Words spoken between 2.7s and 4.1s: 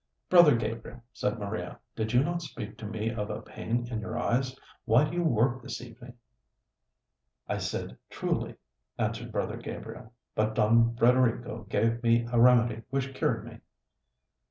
to me of a pain in